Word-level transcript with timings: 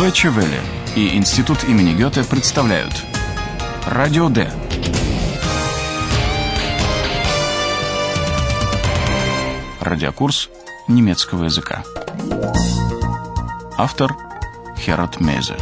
Deutsche 0.00 0.30
Welle 0.30 0.58
и 0.96 1.14
Институт 1.14 1.62
имени 1.64 1.92
Гёте 1.92 2.24
представляют 2.24 2.94
Радио 3.84 4.30
Д. 4.30 4.50
Радиокурс 9.82 10.48
немецкого 10.88 11.44
языка. 11.44 11.84
Автор 13.76 14.16
Херат 14.78 15.20
Мейзе. 15.20 15.56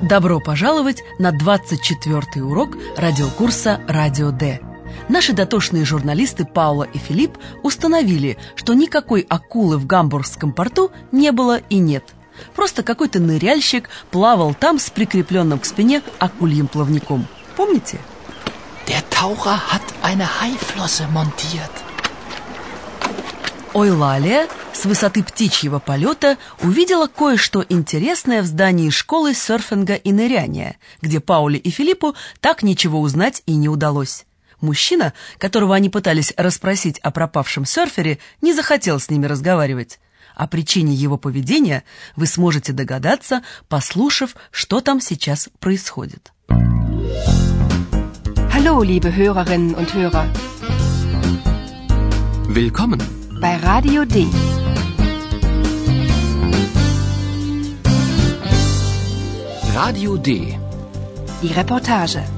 Добро 0.00 0.38
пожаловать 0.38 1.02
на 1.18 1.32
24 1.32 2.44
урок 2.44 2.76
радиокурса 2.96 3.80
«Радио 3.88 4.30
Д». 4.30 4.65
Наши 5.08 5.32
дотошные 5.32 5.84
журналисты 5.84 6.44
Паула 6.44 6.84
и 6.84 6.98
Филипп 6.98 7.38
установили, 7.62 8.38
что 8.56 8.74
никакой 8.74 9.24
акулы 9.28 9.78
в 9.78 9.86
гамбургском 9.86 10.52
порту 10.52 10.90
не 11.12 11.30
было 11.30 11.58
и 11.70 11.78
нет. 11.78 12.04
Просто 12.54 12.82
какой-то 12.82 13.20
ныряльщик 13.20 13.88
плавал 14.10 14.52
там 14.54 14.78
с 14.78 14.90
прикрепленным 14.90 15.58
к 15.58 15.64
спине 15.64 16.02
акульим 16.18 16.66
плавником. 16.66 17.26
Помните? 17.56 17.98
Der 18.86 19.02
Taucher 19.10 19.58
hat 19.72 19.82
eine 20.02 20.28
Haiflosse 20.40 21.06
montiert. 21.12 21.70
Ойлалия 23.74 24.48
с 24.72 24.86
высоты 24.86 25.22
птичьего 25.22 25.78
полета 25.80 26.38
увидела 26.62 27.08
кое-что 27.08 27.64
интересное 27.68 28.42
в 28.42 28.46
здании 28.46 28.90
школы 28.90 29.34
серфинга 29.34 29.94
и 29.94 30.12
ныряния, 30.12 30.76
где 31.02 31.20
Пауле 31.20 31.58
и 31.58 31.70
Филиппу 31.70 32.14
так 32.40 32.62
ничего 32.62 33.00
узнать 33.00 33.42
и 33.44 33.54
не 33.54 33.68
удалось. 33.68 34.24
Мужчина, 34.60 35.12
которого 35.38 35.74
они 35.74 35.90
пытались 35.90 36.32
расспросить 36.36 36.98
о 37.00 37.10
пропавшем 37.10 37.64
серфере, 37.64 38.18
не 38.40 38.54
захотел 38.54 38.98
с 38.98 39.10
ними 39.10 39.26
разговаривать. 39.26 40.00
О 40.34 40.46
причине 40.46 40.94
его 40.94 41.16
поведения 41.16 41.84
вы 42.14 42.26
сможете 42.26 42.72
догадаться, 42.72 43.42
послушав, 43.68 44.36
что 44.50 44.80
там 44.80 45.00
сейчас 45.00 45.48
происходит. 45.60 46.32
Hallo, 48.52 48.82
liebe 48.82 49.14
Hörerinnen 49.14 49.74
und 49.74 49.92
Hörer. 49.94 50.26
Willkommen. 52.48 53.00
Bei 53.40 53.56
Radio 53.56 54.04
D. 54.04 54.26
Radio 59.74 60.16
D. 60.16 60.58
Die 61.42 61.52
Reportage. 61.52 62.35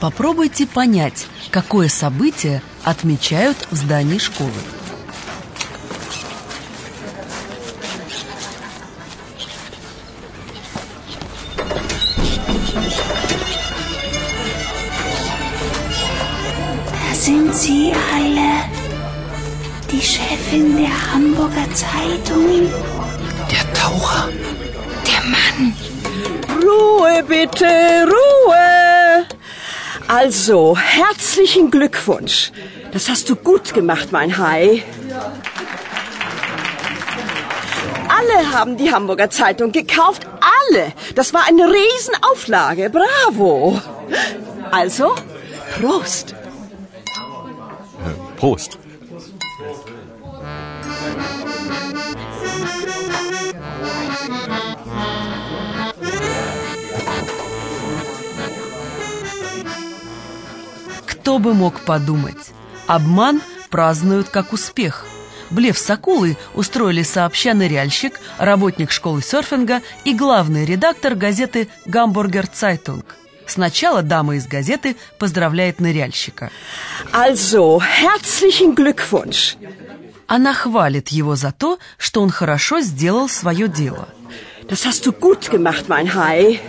Попробуйте 0.00 0.66
понять, 0.66 1.26
какое 1.50 1.88
событие 1.88 2.62
отмечают 2.84 3.56
в 3.70 3.76
здании 3.76 4.18
школы. 4.18 4.50
Da 16.92 17.14
sind 17.14 17.54
sie 17.54 17.92
alle. 18.14 18.64
Die 19.90 20.00
Chefin 20.00 20.76
der 20.76 21.12
Hamburger 21.12 21.66
Zeitung. 21.74 22.68
Der 23.50 23.72
Taucher. 23.72 24.28
Der 25.06 25.22
Mann. 25.24 25.74
Ruhe 26.62 27.22
bitte, 27.22 28.06
Ruhe! 28.06 28.85
Also, 30.08 30.76
herzlichen 30.76 31.70
Glückwunsch. 31.70 32.52
Das 32.92 33.08
hast 33.08 33.28
du 33.28 33.34
gut 33.34 33.74
gemacht, 33.74 34.12
mein 34.12 34.38
Hai. 34.38 34.84
Alle 38.08 38.52
haben 38.52 38.76
die 38.76 38.92
Hamburger 38.92 39.30
Zeitung 39.30 39.72
gekauft. 39.72 40.26
Alle. 40.70 40.92
Das 41.16 41.34
war 41.34 41.42
eine 41.48 41.64
Riesenauflage. 41.64 42.90
Bravo. 42.90 43.80
Also, 44.70 45.14
Prost. 45.80 46.34
Prost. 48.36 48.78
Кто 61.36 61.42
бы 61.42 61.52
мог 61.52 61.80
подумать? 61.80 62.54
Обман 62.86 63.42
празднуют 63.68 64.30
как 64.30 64.54
успех. 64.54 65.04
Блеф 65.50 65.76
с 65.76 65.90
акулой 65.90 66.38
устроили 66.54 67.02
сообща 67.02 67.52
ныряльщик, 67.52 68.18
работник 68.38 68.90
школы 68.90 69.20
серфинга 69.20 69.82
и 70.04 70.14
главный 70.14 70.64
редактор 70.64 71.14
газеты 71.14 71.68
«Гамбургер 71.84 72.46
Цайтунг». 72.46 73.16
Сначала 73.46 74.00
дама 74.00 74.36
из 74.36 74.46
газеты 74.46 74.96
поздравляет 75.18 75.78
ныряльщика. 75.78 76.50
Also, 77.12 77.82
herzlichen 77.82 78.74
Glückwunsch. 78.74 79.58
Она 80.26 80.54
хвалит 80.54 81.08
его 81.08 81.36
за 81.36 81.52
то, 81.52 81.78
что 81.98 82.22
он 82.22 82.30
хорошо 82.30 82.80
сделал 82.80 83.28
свое 83.28 83.68
дело. 83.68 84.08
Das 84.68 84.86
hast 84.86 85.04
du 85.04 85.12
gut 85.12 85.50
gemacht, 85.50 85.84
mein 85.88 86.14
Hai. 86.14 86.60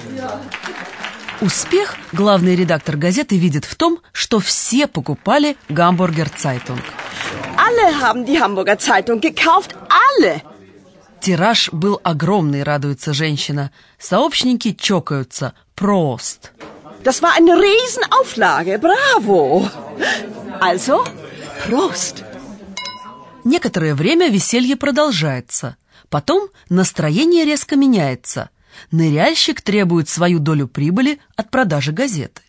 Успех 1.39 1.95
главный 2.13 2.55
редактор 2.55 2.97
газеты 2.97 3.37
видит 3.37 3.63
в 3.63 3.75
том, 3.75 3.99
что 4.11 4.39
все 4.39 4.87
покупали 4.87 5.55
«Гамбургер 5.69 6.29
Цайтунг». 6.29 6.81
Alle 7.55 7.99
haben 8.01 8.25
die 8.25 8.39
Hamburger 8.39 8.79
Zeitung 8.79 9.19
gekauft. 9.21 9.75
Alle. 9.89 10.41
Тираж 11.21 11.69
был 11.71 11.99
огромный, 12.03 12.63
радуется 12.63 13.13
женщина. 13.13 13.71
Сообщники 13.99 14.73
чокаются. 14.73 15.53
Прост. 15.75 16.51
Das 17.03 17.21
war 17.21 17.33
eine 17.37 17.55
Riesenauflage. 17.55 18.79
Bravo. 18.79 19.69
Also, 20.59 21.07
Prost. 21.67 22.23
Некоторое 23.43 23.93
время 23.93 24.29
веселье 24.29 24.75
продолжается. 24.75 25.77
Потом 26.09 26.49
настроение 26.69 27.45
резко 27.45 27.75
меняется. 27.75 28.49
Ныряльщик 28.91 29.61
требует 29.61 30.09
свою 30.09 30.39
долю 30.39 30.67
прибыли 30.67 31.19
от 31.35 31.51
продажи 31.51 31.91
газеты. 31.91 32.41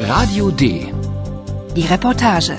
Radio 0.00 0.50
D. 0.50 0.92
Die 1.74 1.86
Reportage. 1.88 2.56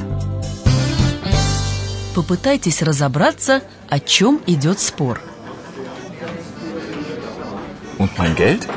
Попытайтесь 2.13 2.81
разобраться, 2.81 3.61
о 3.89 3.99
чем 3.99 4.41
идет 4.47 4.79
спор. 4.79 5.21
Und 7.99 8.11
mein 8.17 8.35
Geld? 8.35 8.67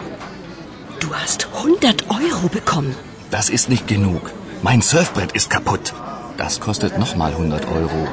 Du 1.01 1.09
hast 1.15 1.49
100 1.53 2.11
Euro 2.11 2.49
bekommen. 2.49 2.95
Das 3.31 3.51
ist 3.51 3.69
nicht 3.69 3.87
genug. 3.89 4.31
Mein 4.63 4.83
Surfbrett 4.83 5.33
ist 5.33 5.49
kaputt. 5.51 5.93
Das 6.37 6.61
kostet 6.61 6.99
nochmal 6.99 7.33
100 7.33 7.67
Euro. 7.67 8.09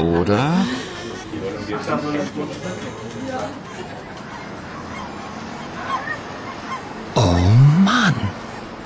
Oder? 0.00 0.66
Oh 7.14 7.40
Mann. 7.84 8.14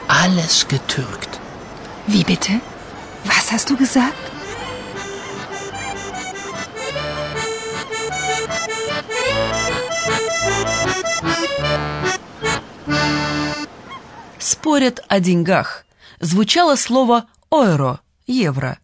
Alles 0.09 0.67
getürkt. 0.67 1.41
Wie 2.07 2.25
bitte? 2.25 2.61
Was 3.25 3.53
hast 3.53 3.71
du 3.71 3.77
gesagt? 3.77 4.25
Спорят 14.39 15.05
о 15.09 15.21
деньгах. 15.21 15.85
Звучало 16.21 16.77
слово 16.77 17.27
«ойро»– 17.51 18.01
«евро». 18.27 18.79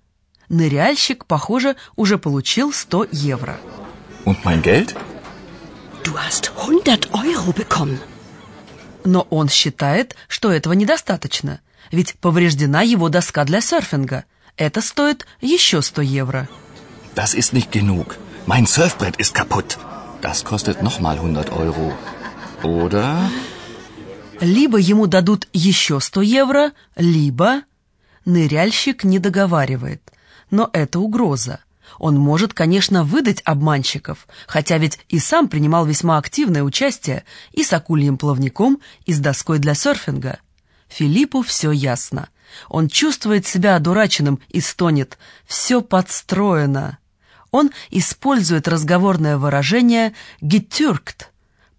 Ныряльщик, 0.51 1.27
похоже, 1.27 1.77
уже 1.95 2.19
получил 2.19 2.73
100 2.73 3.07
евро. 3.13 3.57
Und 4.25 4.45
mein 4.45 4.63
Geld? 4.63 4.97
Du 6.03 6.19
hast 6.19 6.51
100 6.57 7.09
Euro 7.13 7.53
bekommen. 7.53 8.01
Но 9.05 9.29
он 9.31 9.49
считает, 9.49 10.17
что 10.27 10.51
этого 10.51 10.73
недостаточно, 10.73 11.61
ведь 11.93 12.17
повреждена 12.17 12.83
его 12.83 13.09
доска 13.09 13.45
для 13.45 13.61
серфинга. 13.61 14.25
Это 14.57 14.81
стоит 14.83 15.25
еще 15.41 15.83
100 15.83 16.03
евро. 16.03 16.49
Das 17.15 17.35
ist 17.35 17.53
nicht 17.53 17.71
genug. 17.71 18.17
Mein 18.47 18.67
Surfbrett 18.67 19.17
ist 19.19 19.33
kaputt. 19.35 19.79
Das 20.21 20.45
kostet 20.45 20.83
nochmal 20.83 21.17
100 21.19 21.51
Euro. 21.53 21.97
Oder? 22.65 23.31
Либо 24.41 24.79
ему 24.79 25.07
дадут 25.07 25.47
еще 25.53 26.01
100 26.01 26.23
евро, 26.23 26.73
либо... 26.97 27.63
Ныряльщик 28.25 29.05
не 29.05 29.21
договаривает. 29.21 30.03
Но 30.51 30.69
это 30.73 30.99
угроза. 30.99 31.61
Он 31.99 32.17
может, 32.17 32.55
конечно, 32.55 33.05
выдать 33.05 33.43
обманщиков, 33.45 34.27
хотя 34.47 34.79
ведь 34.79 34.99
и 35.09 35.19
сам 35.19 35.49
принимал 35.49 35.85
весьма 35.85 36.19
активное 36.19 36.63
участие 36.63 37.25
и 37.53 37.63
с 37.63 37.73
акульем 37.73 38.17
плавником, 38.17 38.81
и 39.07 39.13
с 39.13 39.19
доской 39.19 39.59
для 39.59 39.75
серфинга. 39.75 40.39
Филиппу 40.89 41.43
все 41.43 41.71
ясно. 41.71 42.29
Он 42.69 42.89
чувствует 42.89 43.47
себя 43.47 43.77
одураченным 43.77 44.41
и 44.49 44.61
стонет 44.61 45.19
«все 45.47 45.83
подстроено». 45.83 46.99
Он 47.53 47.71
использует 47.91 48.69
разговорное 48.69 49.37
выражение 49.37 50.15
«getürkt», 50.41 51.27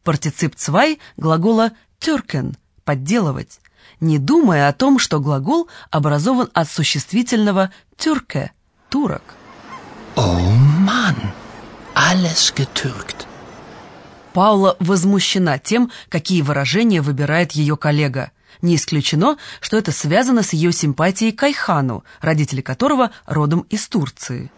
партицип 0.04 0.56
«zwei» 0.56 1.00
глагола 1.18 1.72
«türken»— 2.00 2.56
«подделывать», 2.84 3.60
не 4.00 4.18
думая 4.18 4.68
о 4.68 4.74
том, 4.74 5.00
что 5.00 5.20
глагол 5.20 5.70
образован 5.90 6.50
от 6.54 6.70
существительного 6.70 7.72
«türke»— 7.98 8.52
«турок». 8.92 9.24
Oh 10.16 10.52
Mann, 10.88 11.16
alles 11.96 12.54
getürkt. 12.54 13.26
Паула 14.34 14.76
возмущена 14.80 15.58
тем, 15.58 15.92
какие 16.10 16.42
выражения 16.42 17.02
выбирает 17.02 17.54
ее 17.54 17.76
коллега. 17.78 18.32
Не 18.62 18.76
исключено, 18.76 19.38
что 19.62 19.78
это 19.78 19.92
связано 19.92 20.44
с 20.44 20.54
ее 20.54 20.72
симпатией 20.72 21.32
к 21.32 21.42
Айхану, 21.44 22.04
родители 22.20 22.62
которого 22.62 23.12
родом 23.26 23.62
из 23.70 23.88
Турции. 23.88 24.52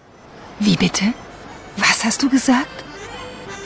Wie 0.60 0.78
bitte? 0.78 1.14
Was 1.78 2.04
hast 2.04 2.22
du 2.22 2.30
gesagt? 2.30 2.84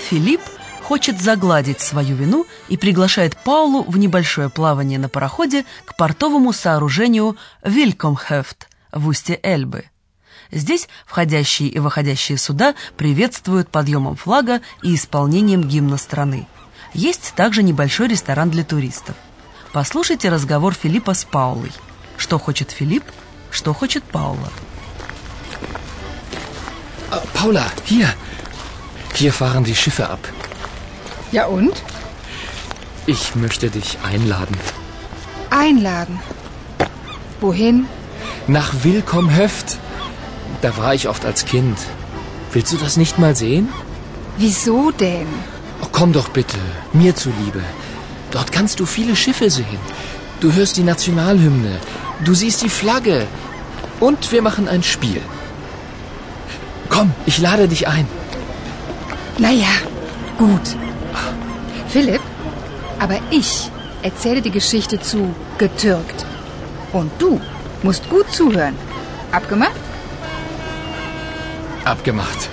Филипп 0.10 0.42
хочет 0.84 1.20
загладить 1.22 1.81
свою 1.81 2.16
вину 2.16 2.46
и 2.70 2.78
приглашает 2.78 3.36
Паулу 3.38 3.84
в 3.84 3.98
небольшое 3.98 4.50
плавание 4.50 5.00
на 5.00 5.10
пароходе 5.10 5.66
к 5.86 5.96
портовому 5.96 6.54
сооружению 6.54 7.38
Вилькомхефт 7.63 8.70
в 8.92 9.08
устье 9.08 9.40
Эльбы. 9.44 9.86
Здесь 10.52 10.88
входящие 11.06 11.70
и 11.70 11.80
выходящие 11.80 12.38
суда 12.38 12.76
приветствуют 12.96 13.70
подъемом 13.70 14.16
флага 14.16 14.62
и 14.82 14.96
исполнением 14.96 15.64
гимна 15.64 15.98
страны. 15.98 16.48
Есть 16.94 17.34
также 17.36 17.64
небольшой 17.64 18.08
ресторан 18.08 18.50
для 18.50 18.64
туристов. 18.64 19.16
Послушайте 19.74 20.30
разговор 20.30 20.74
Филиппа 20.74 21.14
с 21.14 21.26
Паулой. 21.26 21.72
Что 22.18 22.40
хочет 22.40 22.72
Филипп, 22.72 23.04
что 23.52 23.74
хочет 23.74 24.04
Паула. 24.04 24.52
Äh, 27.12 27.20
Paula, 27.34 27.66
hier. 27.86 28.10
Hier 29.14 29.32
fahren 29.32 29.64
die 29.64 29.76
Schiffe 29.76 30.10
ab. 30.10 30.20
Ja 31.32 31.48
und? 31.48 31.76
Ich 33.06 33.36
möchte 33.36 33.70
dich 33.70 33.98
einladen. 34.04 34.58
Einladen. 35.50 36.20
Wohin? 37.42 37.88
Nach 38.48 38.74
Willkommhöft. 38.84 39.80
Da 40.62 40.75
war 40.77 40.94
ich 40.94 41.07
oft 41.07 41.25
als 41.25 41.45
Kind. 41.45 41.77
Willst 42.51 42.74
du 42.74 42.77
das 42.77 42.98
nicht 42.98 43.19
mal 43.19 43.36
sehen? 43.36 43.69
Wieso 44.38 44.92
denn? 44.92 45.27
Oh, 45.81 45.88
komm 45.92 46.13
doch 46.13 46.30
bitte, 46.30 46.57
mir 46.94 47.15
zuliebe. 47.15 47.62
Dort 48.31 48.51
kannst 48.51 48.80
du 48.80 48.86
viele 48.86 49.15
Schiffe 49.15 49.50
sehen. 49.50 49.80
Du 50.39 50.54
hörst 50.54 50.77
die 50.77 50.83
Nationalhymne. 50.83 51.80
Du 52.24 52.33
siehst 52.33 52.62
die 52.62 52.69
Flagge. 52.69 53.27
Und 54.00 54.31
wir 54.31 54.42
machen 54.42 54.68
ein 54.68 54.83
Spiel. 54.83 55.21
Komm, 56.89 57.12
ich 57.25 57.38
lade 57.39 57.68
dich 57.68 57.88
ein. 57.88 58.07
Naja, 59.38 59.74
gut. 60.38 60.75
Philipp, 61.89 62.21
aber 63.00 63.19
ich 63.30 63.71
erzähle 64.01 64.42
die 64.42 64.51
Geschichte 64.51 65.00
zu 65.00 65.33
getürkt. 65.57 66.25
Und 66.94 67.12
du 67.19 67.39
musst 67.83 68.10
gut 68.10 68.31
zuhören. 68.31 68.75
Abgemacht? 69.31 69.87
Abgemacht. 71.88 72.50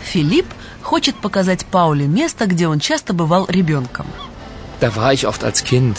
Филипп 0.00 0.46
хочет 0.80 1.14
показать 1.16 1.66
Пауле 1.66 2.06
место, 2.06 2.46
где 2.46 2.68
он 2.68 2.80
часто 2.80 3.12
бывал 3.12 3.44
ребенком. 3.50 4.06
Da 4.80 4.94
war 4.94 5.12
ich 5.12 5.26
oft 5.26 5.42
als 5.44 5.64
Kind. 5.64 5.98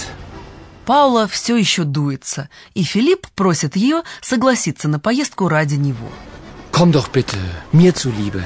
Паула 0.86 1.28
все 1.28 1.56
еще 1.56 1.84
дуется, 1.84 2.50
и 2.74 2.84
Филипп 2.84 3.28
просит 3.36 3.76
ее 3.76 4.02
согласиться 4.22 4.88
на 4.88 5.00
поездку 5.00 5.48
ради 5.48 5.76
него. 5.76 6.10
Komm 6.72 6.92
doch 6.92 7.10
bitte, 7.12 7.38
mir 7.72 7.94
zuliebe. 7.94 8.44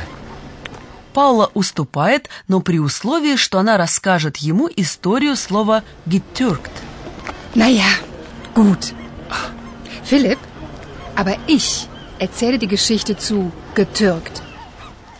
Паула 1.14 1.52
уступает, 1.54 2.30
но 2.48 2.60
при 2.60 2.80
условии, 2.80 3.36
что 3.36 3.60
она 3.60 3.78
расскажет 3.78 4.38
ему 4.38 4.68
историю 4.76 5.36
слова 5.36 5.84
«getürkt». 6.06 6.72
Naja, 7.56 7.86
gut. 8.56 8.94
Philipp, 10.04 10.40
aber 11.16 11.38
ich 11.48 11.88
erzähle 12.18 12.58
die 12.58 12.68
Geschichte 12.68 13.16
zu 13.16 13.52
getürkt. 13.76 14.42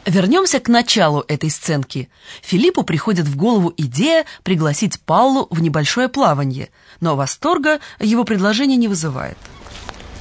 Вернемся 0.06 0.60
к 0.60 0.68
началу 0.68 1.24
этой 1.28 1.50
сценки. 1.50 2.10
Филиппу 2.42 2.84
приходит 2.84 3.26
в 3.26 3.38
голову 3.38 3.74
идея 3.78 4.26
пригласить 4.44 5.00
Паулу 5.00 5.48
в 5.50 5.62
небольшое 5.62 6.10
плавание, 6.10 6.70
но 7.00 7.16
восторга 7.16 7.80
его 8.00 8.26
предложение 8.26 8.78
не 8.78 8.88
вызывает. 8.90 9.38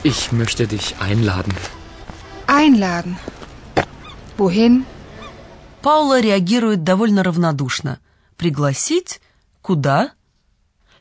Ich 0.05 0.33
möchte 0.33 0.67
dich 0.67 0.95
einladen. 1.01 1.55
Einladen. 2.47 3.17
Wohin? 4.39 4.85
Паула 5.83 6.21
реагирует 6.21 6.85
довольно 6.85 7.25
равнодушно. 7.25 7.99
Пригласить? 8.37 9.21
Куда? 9.63 10.13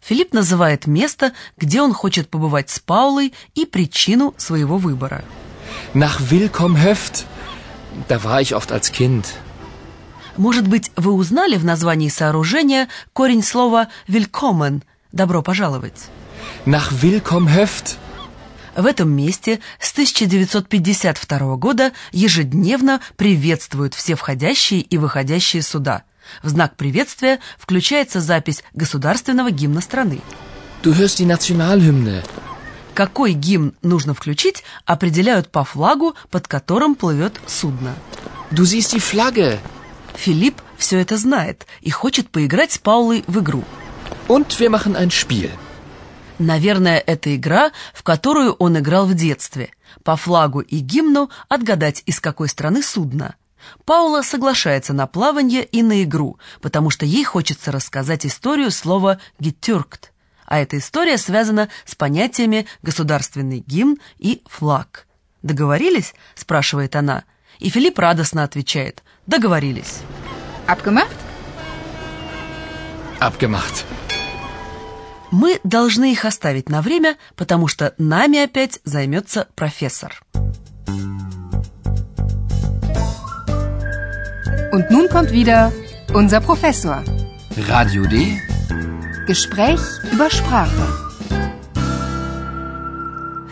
Филипп 0.01 0.33
называет 0.33 0.87
место, 0.87 1.33
где 1.57 1.81
он 1.81 1.93
хочет 1.93 2.29
побывать 2.29 2.71
с 2.71 2.79
Паулой 2.79 3.33
и 3.53 3.65
причину 3.65 4.33
своего 4.37 4.77
выбора. 4.77 5.23
Nach 5.93 6.19
Willkommhöft. 6.19 7.25
Da 8.07 8.23
war 8.23 8.41
ich 8.41 8.53
oft 8.55 8.71
als 8.71 8.91
Kind. 8.91 9.25
Может 10.37 10.67
быть, 10.67 10.91
вы 10.95 11.11
узнали 11.11 11.57
в 11.57 11.65
названии 11.65 12.09
сооружения 12.09 12.87
корень 13.13 13.43
слова 13.43 13.89
«willkommen»— 14.07 14.81
«добро 15.11 15.41
пожаловать». 15.41 16.09
Nach 16.65 16.91
Willkommhöft. 16.91 17.97
В 18.75 18.85
этом 18.85 19.11
месте 19.11 19.59
с 19.79 19.91
1952 19.91 21.57
года 21.57 21.91
ежедневно 22.13 23.01
приветствуют 23.17 23.93
все 23.93 24.15
входящие 24.15 24.81
и 24.81 24.97
выходящие 24.97 25.61
суда. 25.61 26.03
В 26.41 26.49
знак 26.49 26.77
приветствия 26.77 27.39
включается 27.57 28.21
запись 28.21 28.63
государственного 28.73 29.51
гимна 29.51 29.81
страны. 29.81 30.21
Du 30.83 30.95
hörst 30.95 31.19
die 31.19 31.25
Nationalhymne. 31.25 32.23
Какой 32.93 33.33
гимн 33.33 33.73
нужно 33.81 34.13
включить, 34.13 34.63
определяют 34.85 35.49
по 35.49 35.63
флагу, 35.63 36.15
под 36.29 36.47
которым 36.47 36.95
плывет 36.95 37.39
судно. 37.47 37.95
Du 38.51 38.63
siehst 38.63 38.93
die 38.93 38.99
Flagge. 38.99 39.59
Филипп 40.13 40.61
все 40.77 40.99
это 40.99 41.17
знает 41.17 41.65
и 41.79 41.89
хочет 41.89 42.29
поиграть 42.29 42.73
с 42.73 42.77
Паулой 42.77 43.23
в 43.27 43.39
игру. 43.39 43.63
Und 44.27 44.47
wir 44.59 44.69
machen 44.69 44.95
ein 44.95 45.09
Spiel. 45.09 45.51
Наверное, 46.37 46.97
это 46.97 47.35
игра, 47.35 47.71
в 47.93 48.03
которую 48.03 48.53
он 48.53 48.77
играл 48.77 49.05
в 49.05 49.13
детстве. 49.13 49.71
По 50.03 50.15
флагу 50.15 50.59
и 50.59 50.79
гимну 50.79 51.29
отгадать, 51.47 52.03
из 52.05 52.19
какой 52.19 52.49
страны 52.49 52.81
судно. 52.81 53.35
Паула 53.85 54.21
соглашается 54.23 54.91
на 54.93 55.05
плавание 55.07 55.63
и 55.63 55.83
на 55.83 56.03
игру, 56.03 56.39
потому 56.61 56.89
что 56.89 57.05
ей 57.05 57.23
хочется 57.23 57.71
рассказать 57.71 58.25
историю 58.25 58.71
слова 58.71 59.19
«getürkt». 59.39 60.10
А 60.51 60.59
эта 60.59 60.77
история 60.77 61.17
связана 61.17 61.69
с 61.85 61.95
понятиями 61.95 62.67
«государственный 62.81 63.63
гимн» 63.65 63.99
и 64.19 64.41
«флаг». 64.47 65.07
«Договорились?»– 65.43 66.13
спрашивает 66.35 66.97
она. 66.97 67.23
И 67.59 67.69
Филипп 67.69 67.97
радостно 67.97 68.43
отвечает 68.43 69.01
«Договорились». 69.27 70.01
Abgemacht? 70.67 71.15
Abgemacht. 73.21 73.85
Мы 75.31 75.61
должны 75.63 76.11
их 76.11 76.25
оставить 76.25 76.67
на 76.67 76.81
время, 76.81 77.15
потому 77.37 77.69
что 77.69 77.93
нами 77.97 78.43
опять 78.43 78.81
займется 78.83 79.47
профессор. 79.55 80.21
Und 84.73 84.91
nun 84.91 85.07
kommt 85.07 85.31
wieder 85.31 85.71
unser 86.13 86.41
Professor. 86.41 87.01
Radio 87.69 88.05
D. 88.05 88.50
Gespräch 89.31 89.79
über 90.11 90.29
Sprache. 90.29 90.87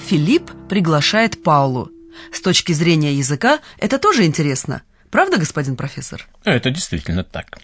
Филипп 0.09 0.51
приглашает 0.67 1.41
Паулу. 1.41 1.89
С 2.33 2.41
точки 2.41 2.74
зрения 2.74 3.13
языка 3.13 3.59
это 3.77 3.98
тоже 3.98 4.25
интересно. 4.25 4.81
Правда, 5.09 5.38
господин 5.38 5.77
профессор? 5.77 6.27
Это 6.43 6.69
действительно 6.69 7.24
так. 7.24 7.59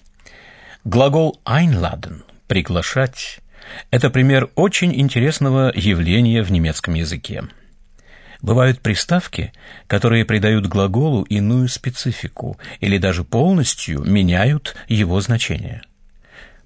Глагол 0.86 1.42
einladen– 1.44 2.24
приглашать 2.48 3.42
Это 3.92 4.10
пример 4.10 4.50
очень 4.56 4.98
интересного 4.98 5.74
явления 5.76 6.42
в 6.42 6.54
немецком 6.54 6.94
языке. 6.94 7.44
Бывают 8.42 8.80
приставки, 8.80 9.52
которые 9.88 10.24
придают 10.24 10.68
глаголу 10.68 11.24
иную 11.24 11.68
специфику 11.68 12.58
или 12.80 12.98
даже 12.98 13.26
полностью 13.26 14.06
меняют 14.06 14.74
его 14.88 15.20
значение. 15.20 15.82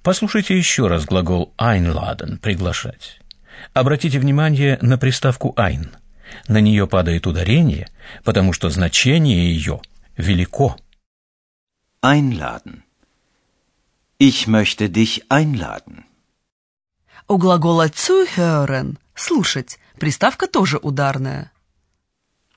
Послушайте 0.02 0.58
еще 0.58 0.88
раз 0.88 1.06
глагол 1.06 1.54
einladen– 1.58 2.38
приглашать. 2.42 3.20
Обратите 3.74 4.20
внимание 4.20 4.78
на 4.82 4.98
приставку 4.98 5.54
ein. 5.58 5.90
На 6.48 6.62
нее 6.62 6.88
падает 6.88 7.28
ударение, 7.28 7.90
потому 8.24 8.54
что 8.54 8.70
значение 8.70 9.54
ее 9.54 9.82
велико. 10.16 10.78
Einladen. 12.02 12.84
Ich 14.20 14.48
möchte 14.48 14.90
dich 14.90 15.24
einladen. 15.30 16.06
У 17.28 17.38
глагола 17.38 17.90
zuhören– 17.90 18.98
слушать 19.16 19.80
приставка 20.00 20.48
тоже 20.48 20.78
ударная. 20.78 21.52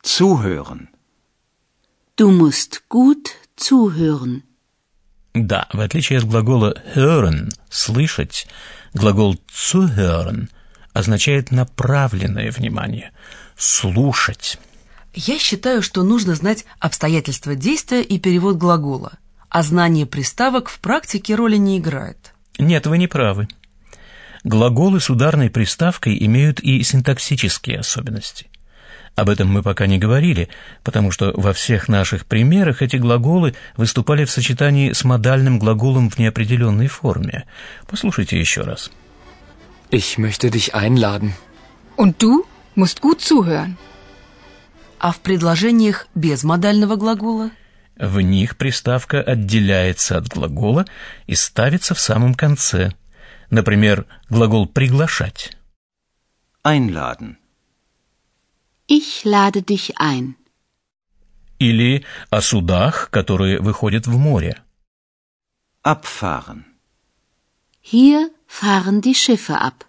Zuhören. 0.03 0.89
Du 2.17 2.31
musst 2.31 2.89
gut 2.89 3.33
zuhören. 3.57 4.45
Да, 5.35 5.67
в 5.73 5.81
отличие 5.81 6.19
от 6.19 6.27
глагола 6.27 6.75
hören– 6.95 7.51
слышать, 7.71 8.47
глагол 8.93 9.41
zuhören 9.51 10.49
означает 10.93 11.51
направленное 11.51 12.51
внимание, 12.51 13.13
слушать. 13.57 14.59
Я 15.15 15.39
считаю, 15.39 15.83
что 15.83 16.03
нужно 16.03 16.35
знать 16.35 16.67
обстоятельства 16.79 17.55
действия 17.55 18.03
и 18.03 18.19
перевод 18.19 18.57
глагола, 18.57 19.13
а 19.49 19.63
знание 19.63 20.05
приставок 20.05 20.69
в 20.69 20.81
практике 20.81 21.35
роли 21.35 21.57
не 21.57 21.79
играет. 21.79 22.35
Нет, 22.59 22.87
вы 22.87 22.99
не 22.99 23.09
правы. 23.09 23.49
Глаголы 24.45 25.01
с 25.01 25.09
ударной 25.09 25.51
приставкой 25.51 26.23
имеют 26.27 26.61
и 26.61 26.83
синтаксические 26.83 27.79
особенности. 27.79 28.49
Об 29.15 29.29
этом 29.29 29.49
мы 29.49 29.63
пока 29.63 29.87
не 29.87 29.99
говорили, 29.99 30.49
потому 30.83 31.11
что 31.11 31.33
во 31.37 31.53
всех 31.53 31.89
наших 31.89 32.25
примерах 32.25 32.81
эти 32.81 32.97
глаголы 32.97 33.55
выступали 33.77 34.25
в 34.25 34.31
сочетании 34.31 34.93
с 34.93 35.05
модальным 35.05 35.59
глаголом 35.59 36.09
в 36.09 36.19
неопределенной 36.19 36.87
форме. 36.87 37.45
Послушайте 37.87 38.41
еще 38.41 38.63
раз. 38.63 38.91
Ich 39.91 40.17
möchte 40.17 40.51
dich 40.51 40.75
einladen. 40.75 41.35
Und 41.99 42.23
du 42.23 42.47
musst 42.75 43.03
gut 43.03 43.21
zuhören. 43.21 43.77
А 44.99 45.13
в 45.13 45.19
предложениях 45.21 46.07
без 46.15 46.43
модального 46.43 46.97
глагола? 46.97 47.51
В 47.97 48.21
них 48.21 48.57
приставка 48.57 49.21
отделяется 49.21 50.17
от 50.17 50.29
глагола 50.29 50.87
и 51.27 51.35
ставится 51.35 51.95
в 51.95 52.01
самом 52.01 52.35
конце. 52.35 52.93
Например, 53.51 54.07
глагол 54.31 54.67
«приглашать». 54.67 55.55
Einladen. 56.65 57.37
Ich 58.87 59.25
lade 59.25 59.63
dich 59.63 59.99
ein. 59.99 60.37
Или 61.59 62.05
о 62.31 62.41
судах, 62.41 63.11
которые 63.11 63.61
выходят 63.61 64.07
в 64.07 64.19
море. 64.19 64.57
Abfahren. 65.83 66.65
Hier 67.81 68.31
fahren 68.47 69.01
die 69.01 69.15
Schiffe 69.15 69.59
ab. 69.61 69.87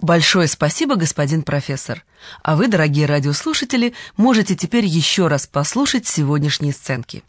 Большое 0.00 0.48
спасибо, 0.48 0.96
господин 0.96 1.42
профессор. 1.42 2.04
А 2.42 2.56
вы, 2.56 2.66
дорогие 2.66 3.06
радиослушатели, 3.06 3.94
можете 4.16 4.56
теперь 4.56 4.84
еще 4.84 5.28
раз 5.28 5.46
послушать 5.46 6.06
сегодняшние 6.06 6.72
сценки. 6.72 7.22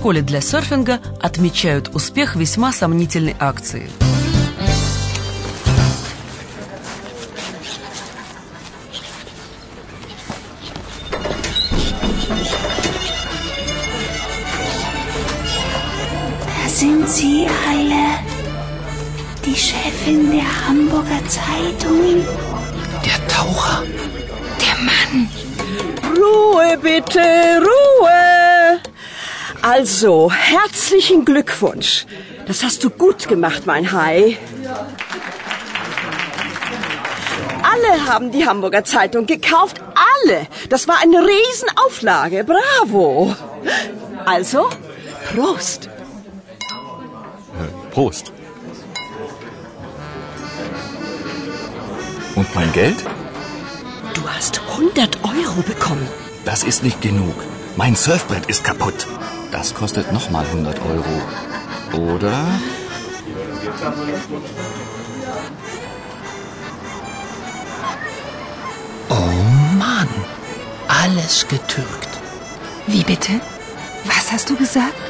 Школе 0.00 0.22
для 0.22 0.40
серфинга 0.40 0.98
отмечают 1.20 1.90
успех 1.92 2.34
весьма 2.34 2.72
сомнительной 2.72 3.36
акции. 3.38 3.90
Da 16.46 16.68
sind 16.80 17.06
sie 17.06 17.46
alle. 17.68 18.04
Die 19.44 19.54
Chefin 19.54 20.30
der 20.32 20.48
Hamburger 20.62 21.22
Zeitung. 21.28 22.24
Der 23.04 23.18
Taucher. 23.28 23.82
Der 24.62 24.76
Mann. 24.88 25.28
Ruhe 26.16 26.78
bitte, 26.78 27.20
Ruhe. 27.68 28.39
Also, 29.62 30.30
herzlichen 30.32 31.24
Glückwunsch. 31.24 32.06
Das 32.46 32.62
hast 32.64 32.82
du 32.82 32.88
gut 32.88 33.28
gemacht, 33.28 33.66
mein 33.66 33.92
Hai. 33.92 34.38
Alle 37.62 38.06
haben 38.06 38.32
die 38.32 38.46
Hamburger 38.46 38.84
Zeitung 38.84 39.26
gekauft. 39.26 39.80
Alle. 40.24 40.46
Das 40.70 40.88
war 40.88 40.96
eine 41.02 41.18
Riesenauflage. 41.18 42.44
Bravo. 42.44 43.36
Also, 44.24 44.70
Prost. 45.34 45.90
Prost. 47.90 48.32
Und 52.34 52.54
mein 52.54 52.72
Geld? 52.72 52.96
Du 54.14 54.22
hast 54.28 54.60
100 54.70 55.18
Euro 55.24 55.60
bekommen. 55.62 56.08
Das 56.46 56.64
ist 56.64 56.82
nicht 56.82 57.02
genug. 57.02 57.34
Mein 57.76 57.94
Surfbrett 57.94 58.46
ist 58.46 58.64
kaputt. 58.64 59.06
Das 59.51 59.73
kostet 59.73 60.11
nochmal 60.11 60.45
100 60.45 60.79
Euro. 60.93 61.15
Oder? 62.13 62.37
Oh 69.09 69.31
Mann, 69.79 70.09
alles 70.87 71.47
getürkt. 71.47 72.09
Wie 72.87 73.03
bitte? 73.03 73.33
Was 74.05 74.31
hast 74.31 74.49
du 74.49 74.55
gesagt? 74.55 75.01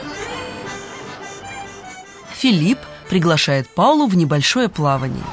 Филипп 2.32 2.80
приглашает 3.10 3.68
Паулу 3.74 4.08
в 4.08 4.16
небольшое 4.16 4.70
плавание. 4.70 5.24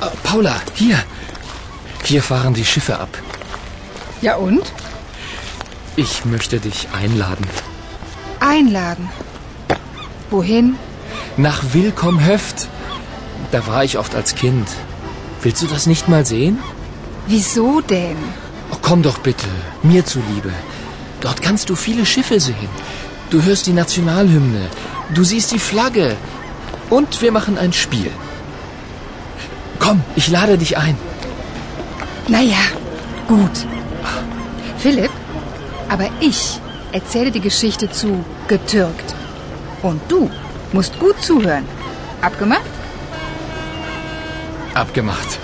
Äh, 0.00 0.10
Paula, 0.22 0.56
hier. 0.74 0.98
hier 2.11 2.21
fahren 2.21 2.53
die 2.53 2.65
Schiffe 2.65 2.99
ab. 2.99 3.17
Ja 4.21 4.35
und? 4.35 4.73
Ich 5.95 6.25
möchte 6.25 6.59
dich 6.59 6.89
einladen. 6.91 7.47
Einladen. 8.41 9.09
Wohin? 10.29 10.75
Nach 11.37 11.63
Willkomm-Höft. 11.71 12.67
Da 13.53 13.65
war 13.65 13.85
ich 13.85 13.97
oft 13.97 14.13
als 14.13 14.35
Kind. 14.35 14.67
Willst 15.41 15.61
du 15.61 15.67
das 15.67 15.85
nicht 15.85 16.09
mal 16.09 16.25
sehen? 16.25 16.59
Wieso 17.27 17.79
denn? 17.79 18.17
Oh, 18.71 18.79
komm 18.81 19.03
doch 19.03 19.19
bitte, 19.19 19.47
mir 19.81 20.03
zuliebe. 20.03 20.51
Dort 21.21 21.41
kannst 21.41 21.69
du 21.69 21.77
viele 21.77 22.05
Schiffe 22.05 22.41
sehen. 22.41 22.73
Du 23.29 23.41
hörst 23.43 23.67
die 23.67 23.77
Nationalhymne. 23.81 24.65
Du 25.15 25.23
siehst 25.23 25.53
die 25.53 25.59
Flagge. 25.59 26.17
Und 26.89 27.21
wir 27.21 27.31
machen 27.31 27.57
ein 27.57 27.71
Spiel. 27.71 28.11
Komm, 29.79 30.03
ich 30.17 30.27
lade 30.27 30.57
dich 30.57 30.77
ein. 30.77 30.97
Naja, 32.31 32.63
gut. 33.27 33.55
Philipp, 34.77 35.11
aber 35.89 36.07
ich 36.21 36.59
erzähle 36.93 37.29
die 37.29 37.41
Geschichte 37.41 37.89
zu 37.91 38.23
getürkt. 38.47 39.13
Und 39.83 39.99
du 40.07 40.31
musst 40.71 40.97
gut 40.97 41.17
zuhören. 41.21 41.65
Abgemacht? 42.21 42.71
Abgemacht. 44.73 45.39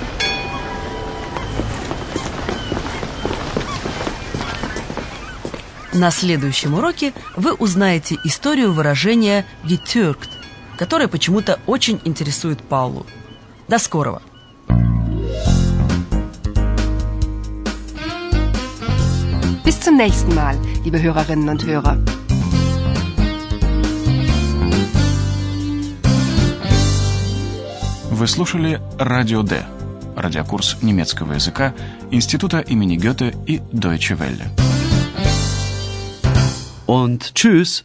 На 5.92 6.10
следующем 6.12 6.76
уроке 6.76 7.12
вы 7.36 7.54
узнаете 7.54 8.18
историю 8.24 8.72
выражения 8.72 9.46
«getürkt», 9.66 10.30
которое 10.78 11.10
почему-то 11.10 11.60
очень 11.66 12.00
интересует 12.06 12.62
Паулу. 12.62 13.06
До 13.68 13.78
скорого! 13.78 14.22
Bis 19.67 19.81
zum 19.81 19.97
nächsten 19.97 20.35
Mal, 20.35 20.57
liebe 20.85 21.01
Hörerinnen 21.01 21.49
und 21.49 21.65
Hörer. 21.65 21.99
Вы 28.11 28.29
слушали 28.29 28.81
«Радио 28.99 29.43
Д» – 29.43 30.17
радиокурс 30.17 30.79
немецкого 30.83 31.35
языка 31.35 31.75
Института 32.11 32.61
имени 32.61 32.97
Гёте 32.97 33.35
и 33.47 33.61
Deutsche 33.73 34.19
Welle. 34.19 34.51
Und 36.87 37.35
tschüss. 37.35 37.85